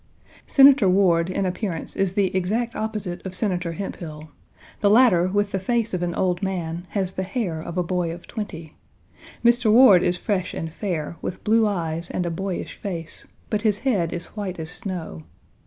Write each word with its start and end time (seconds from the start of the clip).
Senator 0.47 0.89
Ward 0.89 1.29
in 1.29 1.45
appearance 1.45 1.95
is 1.95 2.13
the 2.13 2.35
exact 2.35 2.75
opposite 2.75 3.23
of 3.23 3.35
Senator 3.35 3.73
Hemphill. 3.73 4.29
The 4.79 4.89
latter, 4.89 5.27
with 5.27 5.51
the 5.51 5.59
face 5.59 5.93
of 5.93 6.01
an 6.01 6.15
old 6.15 6.41
man, 6.41 6.87
has 6.89 7.11
the 7.11 7.21
hair 7.21 7.61
of 7.61 7.77
a 7.77 7.83
boy 7.83 8.11
of 8.11 8.25
twenty. 8.25 8.75
Mr. 9.45 9.71
Ward 9.71 10.01
is 10.01 10.17
fresh 10.17 10.55
and 10.55 10.73
fair, 10.73 11.17
with 11.21 11.43
blue 11.43 11.67
eyes 11.67 12.09
and 12.09 12.25
a 12.25 12.31
boyish 12.31 12.77
face, 12.77 13.27
but 13.51 13.61
his 13.61 13.77
head 13.85 14.11
is 14.11 14.25
white 14.35 14.57
as 14.57 14.71
snow. 14.71 15.21